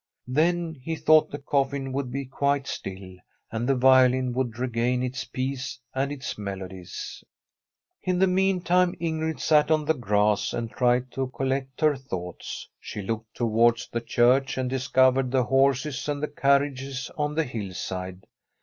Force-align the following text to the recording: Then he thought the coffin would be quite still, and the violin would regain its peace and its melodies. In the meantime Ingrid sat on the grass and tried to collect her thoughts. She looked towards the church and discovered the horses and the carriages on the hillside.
Then 0.27 0.73
he 0.81 0.95
thought 0.95 1.29
the 1.29 1.37
coffin 1.37 1.93
would 1.93 2.09
be 2.11 2.25
quite 2.25 2.65
still, 2.65 3.17
and 3.51 3.69
the 3.69 3.75
violin 3.75 4.33
would 4.33 4.57
regain 4.57 5.03
its 5.03 5.25
peace 5.25 5.79
and 5.93 6.11
its 6.11 6.39
melodies. 6.39 7.23
In 8.01 8.17
the 8.17 8.25
meantime 8.25 8.95
Ingrid 8.99 9.39
sat 9.39 9.69
on 9.69 9.85
the 9.85 9.93
grass 9.93 10.53
and 10.53 10.71
tried 10.71 11.11
to 11.11 11.27
collect 11.27 11.81
her 11.81 11.95
thoughts. 11.95 12.67
She 12.79 13.03
looked 13.03 13.35
towards 13.35 13.89
the 13.89 14.01
church 14.01 14.57
and 14.57 14.67
discovered 14.67 15.29
the 15.29 15.43
horses 15.43 16.09
and 16.09 16.23
the 16.23 16.27
carriages 16.29 17.11
on 17.15 17.35
the 17.35 17.43
hillside. 17.43 18.25